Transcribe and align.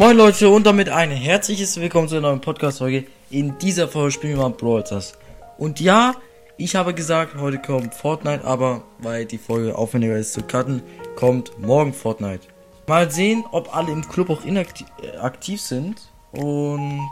Moin 0.00 0.16
Leute 0.16 0.48
und 0.48 0.64
damit 0.64 0.88
ein 0.88 1.10
herzliches 1.10 1.78
Willkommen 1.78 2.08
zu 2.08 2.16
einer 2.16 2.28
neuen 2.28 2.40
Podcast-Folge. 2.40 3.04
In 3.28 3.58
dieser 3.58 3.86
Folge 3.86 4.12
spielen 4.12 4.38
wir 4.38 4.44
mal 4.44 4.48
Brawl 4.48 4.86
Stars. 4.86 5.12
Und 5.58 5.78
ja, 5.78 6.14
ich 6.56 6.74
habe 6.74 6.94
gesagt, 6.94 7.36
heute 7.36 7.58
kommt 7.58 7.94
Fortnite, 7.94 8.42
aber 8.46 8.82
weil 9.00 9.26
die 9.26 9.36
Folge 9.36 9.76
aufwendiger 9.76 10.16
ist 10.16 10.32
zu 10.32 10.40
cutten, 10.40 10.82
kommt 11.16 11.52
morgen 11.60 11.92
Fortnite. 11.92 12.46
Mal 12.86 13.10
sehen, 13.10 13.44
ob 13.52 13.76
alle 13.76 13.92
im 13.92 14.00
Club 14.08 14.30
auch 14.30 14.42
inaktiv 14.42 14.86
äh, 15.02 15.18
aktiv 15.18 15.60
sind. 15.60 16.00
Und 16.32 17.10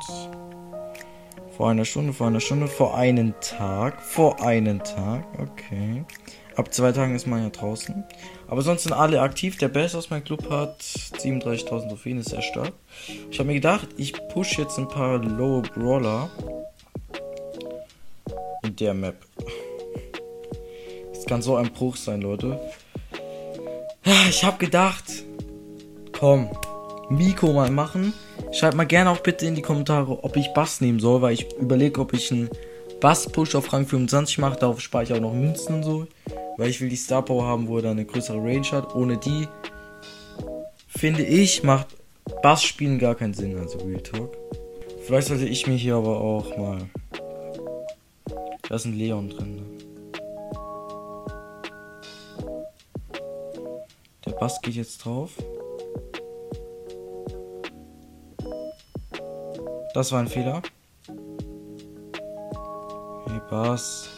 vor 1.58 1.68
einer 1.68 1.84
Stunde, 1.84 2.14
vor 2.14 2.28
einer 2.28 2.40
Stunde, 2.40 2.68
vor 2.68 2.96
einem 2.96 3.34
Tag, 3.42 4.00
vor 4.00 4.42
einem 4.42 4.82
Tag, 4.82 5.26
okay. 5.38 6.06
Ab 6.56 6.72
zwei 6.72 6.92
Tagen 6.92 7.14
ist 7.14 7.26
man 7.26 7.42
ja 7.42 7.50
draußen. 7.50 8.02
Aber 8.48 8.62
sonst 8.62 8.84
sind 8.84 8.92
alle 8.92 9.20
aktiv. 9.20 9.58
Der 9.58 9.68
Best 9.68 9.94
aus 9.94 10.10
meinem 10.10 10.24
Club 10.24 10.50
hat 10.50 10.80
37.000 10.80 11.88
Trophäen, 11.88 12.18
ist 12.18 12.30
sehr 12.30 12.42
stark. 12.42 12.72
Ich 13.30 13.38
habe 13.38 13.48
mir 13.48 13.54
gedacht, 13.54 13.88
ich 13.96 14.14
push 14.28 14.58
jetzt 14.58 14.78
ein 14.78 14.88
paar 14.88 15.18
Low 15.18 15.62
Brawler 15.74 16.30
in 18.64 18.74
der 18.76 18.94
Map. 18.94 19.16
Das 21.12 21.26
kann 21.26 21.42
so 21.42 21.56
ein 21.56 21.70
Bruch 21.72 21.96
sein, 21.96 22.22
Leute. 22.22 22.58
Ich 24.30 24.42
habe 24.42 24.56
gedacht, 24.56 25.04
komm, 26.12 26.48
Miko 27.10 27.52
mal 27.52 27.70
machen. 27.70 28.14
Schreibt 28.52 28.76
mal 28.76 28.86
gerne 28.86 29.10
auch 29.10 29.20
bitte 29.20 29.44
in 29.44 29.54
die 29.54 29.62
Kommentare, 29.62 30.24
ob 30.24 30.36
ich 30.36 30.48
Bass 30.54 30.80
nehmen 30.80 31.00
soll, 31.00 31.20
weil 31.20 31.34
ich 31.34 31.52
überlege, 31.58 32.00
ob 32.00 32.14
ich 32.14 32.32
einen 32.32 32.48
Bass-Push 33.00 33.54
auf 33.54 33.72
Rang 33.74 33.86
25 33.86 34.38
mache. 34.38 34.58
Darauf 34.58 34.80
spare 34.80 35.04
ich 35.04 35.12
auch 35.12 35.20
noch 35.20 35.34
Münzen 35.34 35.76
und 35.76 35.82
so. 35.82 36.06
Weil 36.58 36.70
ich 36.70 36.80
will 36.80 36.88
die 36.88 36.96
Star 36.96 37.24
Power 37.24 37.46
haben, 37.46 37.68
wo 37.68 37.76
er 37.76 37.82
dann 37.82 37.92
eine 37.92 38.04
größere 38.04 38.36
Range 38.36 38.66
hat. 38.72 38.94
Ohne 38.96 39.16
die, 39.16 39.46
finde 40.88 41.22
ich, 41.22 41.62
macht 41.62 41.86
Bass 42.42 42.64
spielen 42.64 42.98
gar 42.98 43.14
keinen 43.14 43.32
Sinn. 43.32 43.56
Also 43.56 43.78
Real 43.78 44.02
Talk. 44.02 44.36
Vielleicht 45.06 45.28
sollte 45.28 45.46
ich 45.46 45.66
mir 45.68 45.76
hier 45.76 45.94
aber 45.94 46.20
auch 46.20 46.56
mal. 46.58 46.78
Da 48.68 48.74
ist 48.74 48.84
ein 48.84 48.98
Leon 48.98 49.30
drin. 49.30 49.56
Ne? 49.56 49.62
Der 54.26 54.32
Bass 54.32 54.60
geht 54.60 54.74
jetzt 54.74 54.98
drauf. 55.04 55.30
Das 59.94 60.10
war 60.10 60.18
ein 60.18 60.28
Fehler. 60.28 60.60
Hey, 63.26 63.40
Bass. 63.48 64.17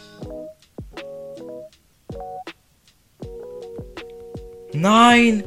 Nein! 4.73 5.43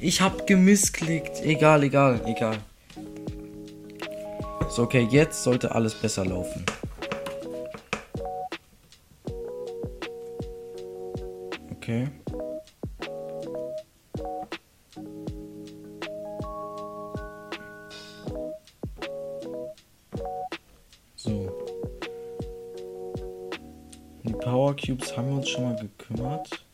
Ich 0.00 0.20
hab 0.20 0.46
gemissklickt. 0.46 1.42
Egal, 1.42 1.82
egal, 1.82 2.20
egal. 2.26 2.58
So, 4.68 4.82
okay, 4.82 5.08
jetzt 5.10 5.42
sollte 5.42 5.74
alles 5.74 5.94
besser 5.94 6.26
laufen. 6.26 6.64
Okay. 11.70 12.08
So. 21.14 21.48
Die 24.24 24.32
Power 24.32 24.76
Cubes 24.76 25.16
haben 25.16 25.28
wir 25.28 25.36
uns 25.36 25.48
schon 25.48 25.64
mal 25.64 25.76
gekümmert. 25.76 26.65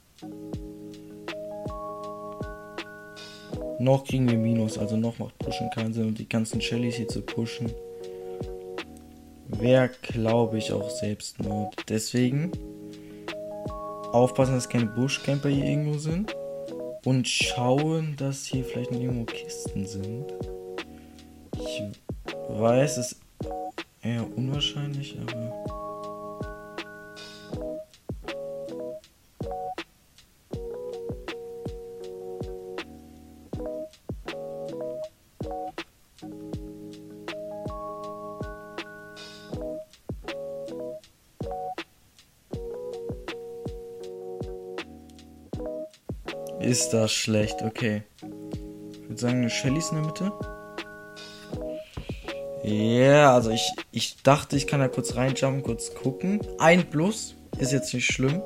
Noch 3.82 4.04
kriegen 4.04 4.30
wir 4.30 4.38
Minus, 4.38 4.78
also 4.78 4.96
noch 4.96 5.18
macht 5.18 5.36
Pushen 5.38 5.68
keinen 5.70 5.92
Sinn. 5.92 6.06
Und 6.06 6.18
die 6.20 6.28
ganzen 6.28 6.60
Shellys 6.60 6.94
hier 6.94 7.08
zu 7.08 7.20
pushen, 7.20 7.68
wäre, 9.48 9.90
glaube 10.02 10.58
ich, 10.58 10.72
auch 10.72 10.88
Selbstmord. 10.88 11.74
Deswegen 11.88 12.52
aufpassen, 14.12 14.54
dass 14.54 14.68
keine 14.68 14.86
Buschcamper 14.86 15.48
hier 15.48 15.64
irgendwo 15.64 15.98
sind. 15.98 16.32
Und 17.04 17.26
schauen, 17.26 18.14
dass 18.16 18.44
hier 18.44 18.64
vielleicht 18.64 18.92
noch 18.92 19.00
irgendwo 19.00 19.24
Kisten 19.24 19.84
sind. 19.84 20.26
Ich 21.58 21.82
weiß, 22.50 22.98
es 22.98 23.12
ist 23.12 23.20
eher 24.00 24.24
unwahrscheinlich, 24.36 25.16
aber. 25.20 25.81
Ist 46.62 46.90
das 46.90 47.12
schlecht, 47.12 47.62
okay. 47.62 48.02
Ich 48.92 49.08
würde 49.08 49.20
sagen, 49.20 49.38
eine 49.38 49.50
Shelly 49.50 49.78
ist 49.78 49.90
in 49.90 49.96
der 49.96 50.06
Mitte. 50.06 50.32
Ja, 52.64 52.70
yeah, 52.72 53.34
also 53.34 53.50
ich, 53.50 53.68
ich 53.90 54.22
dachte, 54.22 54.56
ich 54.56 54.68
kann 54.68 54.78
da 54.78 54.86
kurz 54.86 55.16
reinjumpen, 55.16 55.64
kurz 55.64 55.92
gucken. 55.94 56.40
Ein 56.58 56.88
Plus 56.88 57.34
ist 57.58 57.72
jetzt 57.72 57.92
nicht 57.92 58.06
schlimm. 58.06 58.40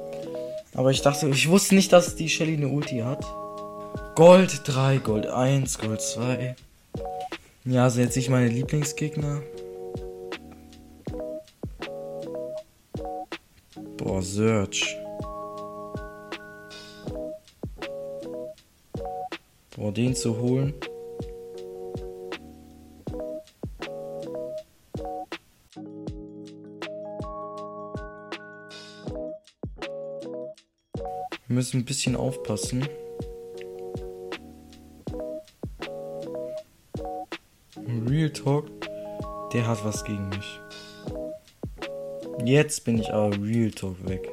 Aber 0.73 0.91
ich 0.91 1.03
dachte, 1.03 1.29
ich 1.29 1.49
wusste 1.51 1.75
nicht, 1.75 1.93
dass 1.93 2.17
die 2.17 2.29
Shelly 2.29 2.55
eine 2.55 2.69
Ulti 2.69 3.01
hat. 3.01 3.25
Gold 4.15 4.63
3, 4.65 4.99
Gold 4.99 5.27
1, 5.27 5.79
Gold 5.79 6.01
2. 6.01 6.57
Ja, 7.67 7.91
sind 7.91 8.05
jetzt 8.05 8.17
nicht 8.17 8.31
meine 8.31 8.49
Lieblingsgegner. 8.49 9.43
Boah, 13.99 14.23
Search. 14.23 14.97
Den 19.93 20.15
zu 20.15 20.39
holen. 20.39 20.75
Wir 31.47 31.55
müssen 31.55 31.81
ein 31.81 31.85
bisschen 31.85 32.17
aufpassen. 32.17 32.89
Real 38.09 38.31
Talk, 38.31 38.67
der 39.53 39.67
hat 39.67 39.85
was 39.85 40.05
gegen 40.05 40.29
mich. 40.31 40.61
Jetzt 42.45 42.85
bin 42.85 42.99
ich 42.99 43.13
aber 43.13 43.37
Real 43.41 43.71
Talk 43.71 44.09
weg. 44.09 44.29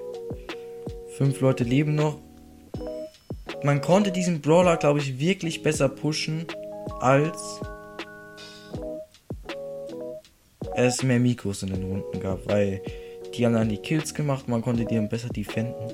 Fünf 1.17 1.39
Leute 1.41 1.63
leben 1.63 1.95
noch 1.95 2.17
man 3.63 3.81
konnte 3.81 4.11
diesen 4.11 4.41
Brawler, 4.41 4.77
glaube 4.77 4.99
ich, 4.99 5.19
wirklich 5.19 5.63
besser 5.63 5.89
pushen, 5.89 6.45
als 6.99 7.61
es 10.75 11.03
mehr 11.03 11.19
Mikros 11.19 11.63
in 11.63 11.69
den 11.69 11.83
Runden 11.83 12.19
gab, 12.19 12.47
weil 12.47 12.81
die 13.33 13.45
haben 13.45 13.53
dann 13.53 13.69
die 13.69 13.77
Kills 13.77 14.13
gemacht, 14.13 14.47
man 14.47 14.61
konnte 14.61 14.85
die 14.85 14.95
dann 14.95 15.09
besser 15.09 15.29
defenden. 15.29 15.93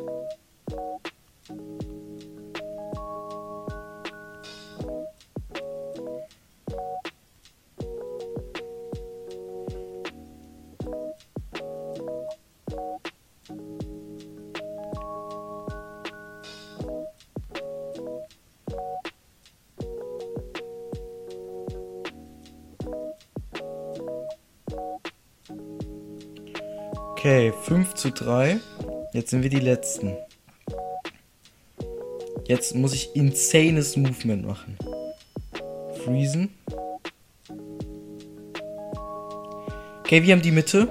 Okay, 27.19 27.51
5 27.63 27.95
zu 27.95 28.11
3. 28.11 28.61
Jetzt 29.11 29.31
sind 29.31 29.43
wir 29.43 29.49
die 29.49 29.59
Letzten. 29.59 30.15
Jetzt 32.47 32.75
muss 32.75 32.93
ich 32.93 33.13
insanes 33.13 33.97
Movement 33.97 34.47
machen. 34.47 34.77
Freezen. 36.01 36.53
Okay, 39.99 40.23
wir 40.23 40.31
haben 40.31 40.41
die 40.41 40.51
Mitte. 40.51 40.87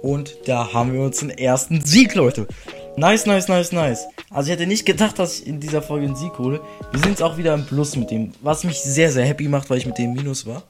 Und 0.00 0.34
da 0.46 0.72
haben 0.72 0.94
wir 0.94 1.02
uns 1.02 1.18
den 1.18 1.28
ersten 1.28 1.84
Sieg, 1.84 2.14
Leute. 2.14 2.48
Nice, 2.96 3.26
nice, 3.26 3.48
nice, 3.48 3.72
nice. 3.72 4.06
Also 4.30 4.50
ich 4.50 4.56
hätte 4.56 4.66
nicht 4.66 4.86
gedacht, 4.86 5.18
dass 5.18 5.40
ich 5.40 5.46
in 5.46 5.60
dieser 5.60 5.82
Folge 5.82 6.06
einen 6.06 6.16
Sieg 6.16 6.38
hole. 6.38 6.62
Wir 6.92 7.00
sind 7.00 7.10
jetzt 7.10 7.22
auch 7.22 7.36
wieder 7.36 7.52
im 7.52 7.66
Plus 7.66 7.94
mit 7.94 8.10
dem, 8.10 8.32
was 8.40 8.64
mich 8.64 8.80
sehr, 8.80 9.12
sehr 9.12 9.26
happy 9.26 9.48
macht, 9.48 9.68
weil 9.68 9.76
ich 9.76 9.84
mit 9.84 9.98
dem 9.98 10.14
Minus 10.14 10.46
war. 10.46 10.62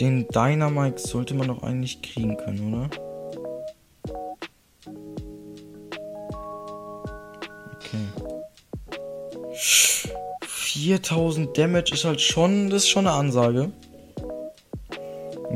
Den 0.00 0.28
Dynamite 0.28 0.98
sollte 0.98 1.34
man 1.34 1.48
doch 1.48 1.62
eigentlich 1.62 2.02
kriegen 2.02 2.36
können, 2.36 2.74
oder? 2.74 2.90
Okay. 7.74 8.26
4000 10.76 11.56
Damage 11.56 11.94
ist 11.94 12.04
halt 12.04 12.20
schon, 12.20 12.68
das 12.68 12.82
ist 12.82 12.88
schon 12.88 13.06
eine 13.06 13.16
Ansage. 13.16 13.70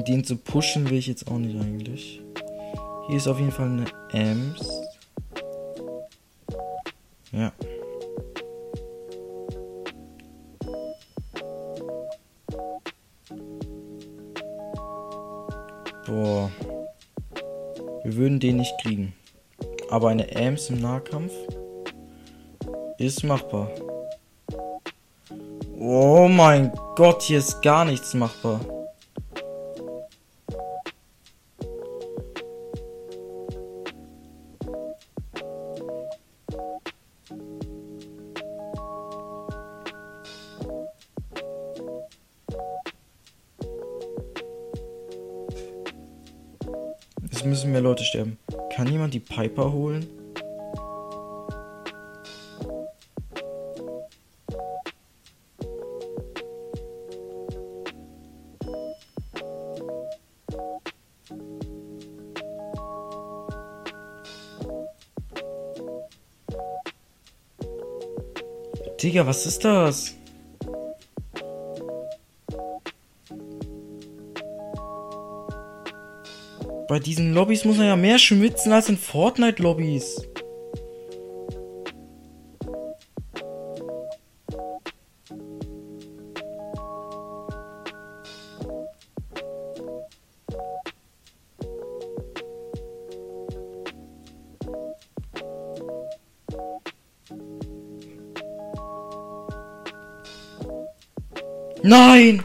Den 0.08 0.24
zu 0.24 0.36
pushen 0.36 0.88
will 0.88 0.98
ich 0.98 1.06
jetzt 1.06 1.28
auch 1.28 1.36
nicht 1.36 1.60
eigentlich. 1.60 2.22
Hier 3.08 3.16
ist 3.16 3.28
auf 3.28 3.38
jeden 3.38 3.52
Fall 3.52 3.66
eine 3.66 3.84
Ems. 4.12 4.66
Ja. 7.32 7.52
Boah. 16.10 16.50
Wir 18.02 18.16
würden 18.16 18.40
den 18.40 18.56
nicht 18.56 18.74
kriegen. 18.82 19.14
Aber 19.90 20.08
eine 20.08 20.28
Ems 20.32 20.68
im 20.68 20.80
Nahkampf 20.80 21.32
ist 22.98 23.22
machbar. 23.22 23.70
Oh 25.78 26.26
mein 26.28 26.72
Gott, 26.96 27.22
hier 27.22 27.38
ist 27.38 27.62
gar 27.62 27.84
nichts 27.84 28.12
machbar. 28.14 28.60
Es 47.40 47.46
müssen 47.46 47.72
mehr 47.72 47.80
Leute 47.80 48.04
sterben. 48.04 48.38
Kann 48.70 48.86
jemand 48.86 49.14
die 49.14 49.18
Piper 49.18 49.72
holen? 49.72 50.06
Digga, 69.02 69.26
was 69.26 69.46
ist 69.46 69.64
das? 69.64 70.19
Bei 76.90 76.98
diesen 76.98 77.34
Lobbys 77.34 77.64
muss 77.64 77.76
man 77.76 77.86
ja 77.86 77.94
mehr 77.94 78.18
schwitzen 78.18 78.72
als 78.72 78.88
in 78.88 78.98
Fortnite-Lobbys. 78.98 80.26
Nein! 101.84 102.42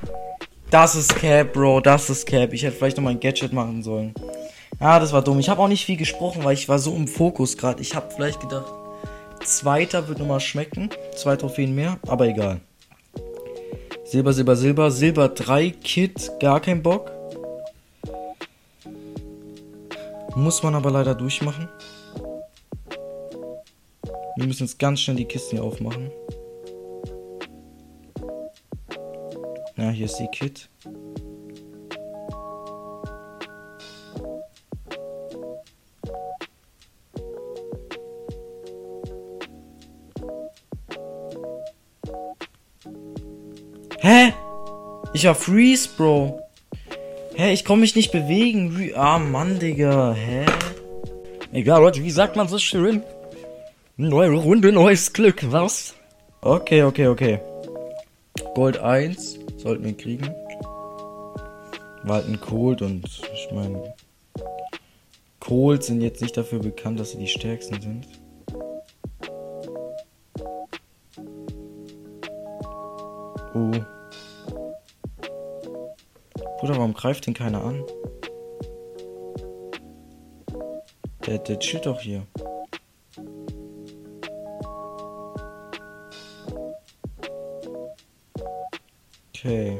Das 0.69 0.93
ist 0.95 1.15
Cap, 1.15 1.53
Bro. 1.53 1.79
Das 1.79 2.11
ist 2.11 2.27
Cap. 2.27 2.53
Ich 2.53 2.63
hätte 2.63 2.75
vielleicht 2.75 2.97
noch 2.97 3.03
mal 3.05 3.11
ein 3.11 3.19
Gadget 3.19 3.53
machen 3.53 3.81
sollen. 3.81 4.13
Ja, 4.79 4.99
das 4.99 5.13
war 5.13 5.23
dumm. 5.23 5.39
Ich 5.39 5.49
habe 5.49 5.61
auch 5.61 5.67
nicht 5.67 5.85
viel 5.85 5.97
gesprochen, 5.97 6.43
weil 6.43 6.53
ich 6.53 6.67
war 6.67 6.79
so 6.79 6.95
im 6.95 7.07
Fokus 7.07 7.57
gerade. 7.57 7.81
Ich 7.81 7.95
habe 7.95 8.11
vielleicht 8.13 8.41
gedacht, 8.41 8.71
zweiter 9.43 10.07
wird 10.07 10.19
nochmal 10.19 10.39
schmecken. 10.39 10.89
Zwei 11.15 11.35
Trophäen 11.35 11.73
mehr, 11.73 11.97
aber 12.07 12.27
egal. 12.27 12.61
Silber, 14.03 14.33
Silber, 14.33 14.55
Silber. 14.55 14.91
Silber 14.91 15.29
3, 15.29 15.71
Kit, 15.71 16.31
gar 16.39 16.59
kein 16.59 16.83
Bock. 16.83 17.11
Muss 20.35 20.61
man 20.61 20.75
aber 20.75 20.91
leider 20.91 21.15
durchmachen. 21.15 21.69
Wir 24.35 24.47
müssen 24.47 24.63
jetzt 24.65 24.77
ganz 24.77 24.99
schnell 24.99 25.15
die 25.15 25.25
Kisten 25.25 25.55
hier 25.55 25.63
aufmachen. 25.63 26.11
Ja, 29.77 29.89
hier 29.89 30.05
ist 30.05 30.17
die 30.17 30.27
Kit. 30.27 30.69
Hä? 44.15 44.33
Ich 45.13 45.25
war 45.25 45.35
Freeze, 45.35 45.89
Bro. 45.97 46.39
Hä, 47.33 47.51
ich 47.51 47.65
komme 47.65 47.81
mich 47.81 47.97
nicht 47.97 48.13
bewegen. 48.13 48.93
Ah, 48.95 49.19
Mann, 49.19 49.59
Digga. 49.59 50.13
Hä? 50.13 50.45
Egal, 51.51 51.81
Leute, 51.81 52.01
wie 52.01 52.11
sagt 52.11 52.37
man 52.37 52.47
so 52.47 52.57
schön? 52.57 53.03
Neue 53.97 54.31
Runde, 54.31 54.71
neues 54.71 55.11
Glück, 55.11 55.51
was? 55.51 55.95
Okay, 56.39 56.83
okay, 56.83 57.07
okay. 57.07 57.39
Gold 58.53 58.77
1 58.77 59.37
sollten 59.57 59.83
wir 59.83 59.97
kriegen. 59.97 60.33
War 62.03 62.15
halt 62.15 62.29
ein 62.29 62.39
Cold 62.39 62.81
und 62.81 63.05
ich 63.33 63.49
meine, 63.51 63.95
Colds 65.41 65.87
sind 65.87 65.99
jetzt 65.99 66.21
nicht 66.21 66.37
dafür 66.37 66.59
bekannt, 66.59 67.01
dass 67.01 67.11
sie 67.11 67.17
die 67.17 67.27
stärksten 67.27 67.81
sind. 67.81 68.07
Oh. 73.53 73.94
Bruder, 76.59 76.77
warum 76.77 76.93
greift 76.93 77.27
den 77.27 77.33
keiner 77.33 77.63
an? 77.63 77.83
Der, 81.25 81.39
der 81.39 81.59
chillt 81.59 81.85
doch 81.85 81.99
hier. 81.99 82.25
Okay. 89.29 89.79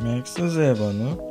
Merkst 0.00 0.38
du 0.38 0.48
selber, 0.48 0.92
ne? 0.92 1.27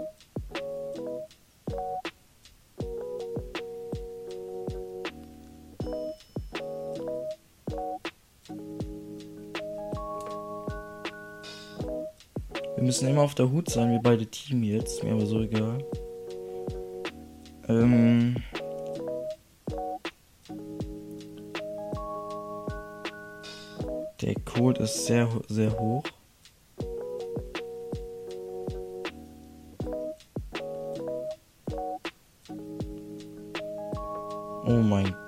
Immer 13.17 13.23
auf 13.23 13.33
der 13.33 13.49
Hut 13.49 13.67
sein, 13.67 13.89
wir 13.89 13.99
beide 13.99 14.27
Team 14.27 14.61
jetzt. 14.61 15.03
Mir 15.03 15.13
aber 15.13 15.25
so 15.25 15.41
egal. 15.41 15.83
Ähm. 17.67 18.35
Der 24.21 24.35
Code 24.45 24.83
ist 24.83 25.07
sehr, 25.07 25.27
sehr 25.47 25.71
hoch. 25.79 26.03
Oh 34.67 34.73
mein 34.83 35.05
Mein 35.05 35.26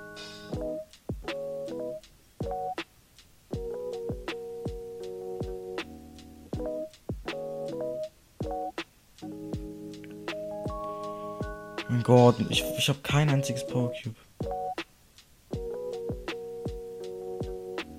Gott, 12.10 12.34
ich, 12.48 12.64
ich 12.76 12.88
habe 12.88 12.98
kein 13.04 13.30
einziges 13.30 13.64
Power 13.64 13.92
Cube. 13.92 14.16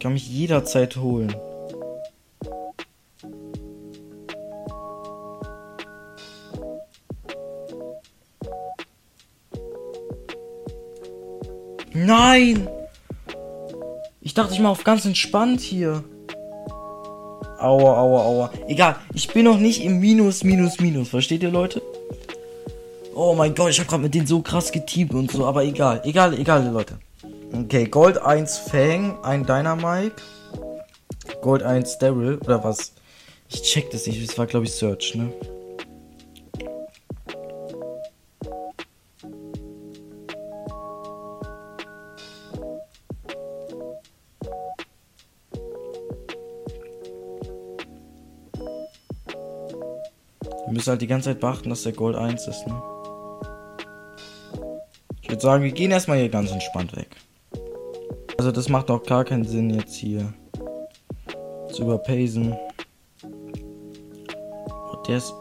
Kann 0.02 0.12
mich 0.12 0.28
jederzeit 0.28 0.98
holen. 0.98 1.34
Nein! 11.94 12.68
Ich 14.20 14.34
dachte, 14.34 14.54
ich 14.54 14.60
mal 14.60 14.72
auf 14.72 14.84
ganz 14.84 15.06
entspannt 15.06 15.62
hier. 15.62 16.04
Aua, 17.60 17.98
aua, 17.98 18.26
aua. 18.26 18.52
Egal, 18.68 18.98
ich 19.14 19.30
bin 19.30 19.46
noch 19.46 19.58
nicht 19.58 19.82
im 19.82 20.02
Minus, 20.02 20.44
Minus, 20.44 20.82
Minus. 20.82 21.08
Versteht 21.08 21.44
ihr, 21.44 21.52
Leute? 21.52 21.82
oh 23.22 23.36
mein 23.36 23.54
Gott, 23.54 23.70
ich 23.70 23.80
habe 23.80 23.88
gerade 23.88 24.02
mit 24.02 24.16
denen 24.16 24.26
so 24.26 24.42
krass 24.42 24.72
geteamt 24.72 25.14
und 25.14 25.32
so, 25.32 25.46
aber 25.46 25.64
egal, 25.64 26.02
egal, 26.06 26.34
egal, 26.34 26.68
Leute. 26.68 26.98
Okay, 27.54 27.86
Gold 27.86 28.18
1 28.18 28.58
Fang, 28.58 29.24
ein 29.24 29.46
Dynamite, 29.46 30.16
Gold 31.42 31.62
1 31.62 32.00
Daryl, 32.00 32.40
oder 32.40 32.64
was? 32.64 32.94
Ich 33.48 33.62
check 33.62 33.92
das 33.92 34.08
nicht, 34.08 34.28
das 34.28 34.38
war 34.40 34.48
glaube 34.48 34.66
ich 34.66 34.74
Search, 34.74 35.14
ne? 35.14 35.32
Wir 50.66 50.74
müssen 50.74 50.90
halt 50.90 51.02
die 51.02 51.08
ganze 51.08 51.30
Zeit 51.30 51.40
beachten, 51.40 51.70
dass 51.70 51.84
der 51.84 51.92
Gold 51.92 52.16
1 52.16 52.48
ist, 52.48 52.66
ne? 52.66 52.82
Würde 55.32 55.42
sagen, 55.42 55.64
wir 55.64 55.72
gehen 55.72 55.92
erstmal 55.92 56.18
hier 56.18 56.28
ganz 56.28 56.52
entspannt 56.52 56.94
weg. 56.94 57.08
Also 58.38 58.52
das 58.52 58.68
macht 58.68 58.92
auch 58.92 59.02
gar 59.02 59.24
keinen 59.24 59.46
Sinn 59.46 59.70
jetzt 59.70 59.96
hier 59.96 60.34
zu 61.72 61.84
überpacen. 61.84 62.54
Und 63.24 65.08
der 65.08 65.18
ist... 65.18 65.34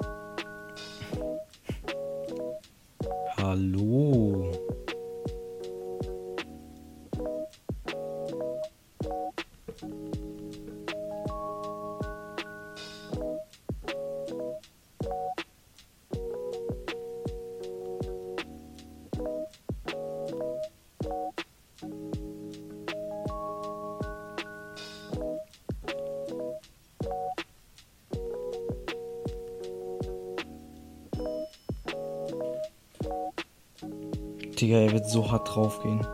Digga, 34.60 34.76
er 34.76 34.92
wird 34.92 35.08
so 35.08 35.30
hart 35.30 35.48
draufgehen. 35.48 36.06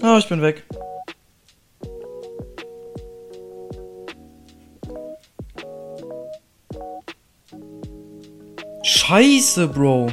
Ah, 0.00 0.16
ich 0.16 0.28
bin 0.28 0.40
weg. 0.40 0.64
Scheiße, 8.84 9.66
Bro. 9.66 10.10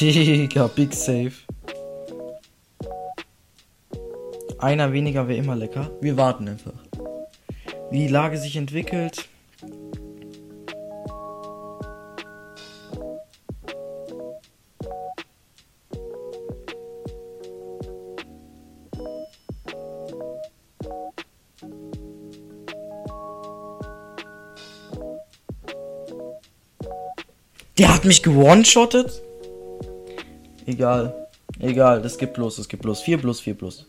Digga, 0.00 0.66
big 0.68 0.94
safe. 0.94 1.49
Einer 4.60 4.92
weniger 4.92 5.26
wäre 5.26 5.38
immer 5.38 5.56
lecker. 5.56 5.90
Wir 6.02 6.18
warten 6.18 6.46
einfach. 6.46 6.74
Wie 7.90 8.00
die 8.00 8.08
Lage 8.08 8.36
sich 8.36 8.56
entwickelt. 8.56 9.26
Der 27.78 27.94
hat 27.94 28.04
mich 28.04 28.22
gewone-shottet? 28.22 29.22
Egal. 30.66 31.28
Egal, 31.58 32.02
das 32.02 32.18
gibt 32.18 32.34
bloß, 32.34 32.56
das 32.56 32.68
gibt 32.68 32.82
bloß. 32.82 33.00
4 33.00 33.16
plus, 33.16 33.40
4 33.40 33.54
plus. 33.54 33.86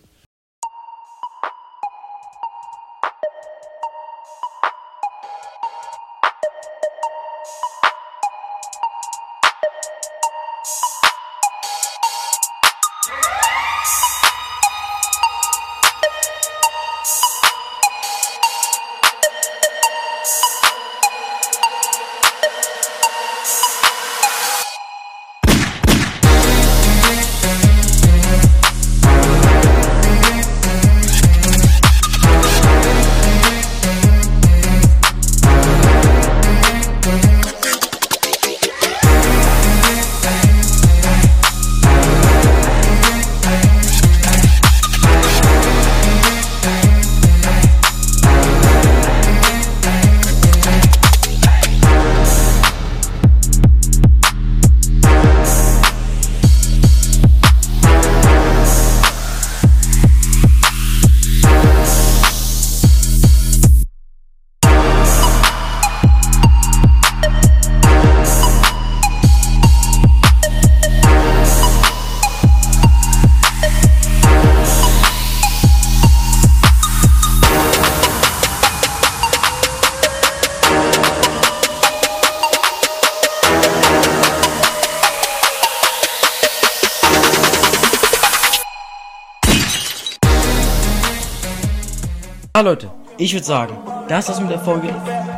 Ja, 92.62 92.65
Leute, 92.65 92.91
ich 93.18 93.34
würde 93.34 93.44
sagen, 93.44 93.75
das 94.08 94.30
war's 94.30 94.39
mit 94.39 94.51
der 94.51 94.60
Folge. 94.60 94.89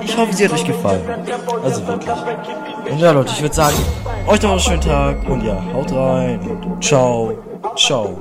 Ich 0.04 0.18
hoffe, 0.18 0.34
sie 0.34 0.44
hat 0.44 0.52
euch 0.52 0.66
gefallen. 0.66 1.04
Also 1.64 1.88
wirklich. 1.88 2.14
Und 2.92 3.00
ja, 3.00 3.12
Leute, 3.12 3.32
ich 3.32 3.42
würde 3.42 3.56
sagen, 3.56 3.78
euch 4.28 4.42
noch 4.42 4.52
einen 4.52 4.60
schönen 4.60 4.82
Tag 4.82 5.26
und 5.30 5.42
ja, 5.42 5.58
haut 5.74 5.90
rein 5.94 6.42
und 6.42 6.84
ciao, 6.84 7.32
ciao. 7.78 8.20